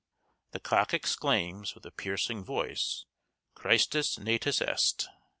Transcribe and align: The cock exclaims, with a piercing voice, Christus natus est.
The 0.49 0.59
cock 0.59 0.95
exclaims, 0.95 1.75
with 1.75 1.85
a 1.85 1.91
piercing 1.91 2.43
voice, 2.43 3.05
Christus 3.53 4.17
natus 4.17 4.59
est. 4.59 5.07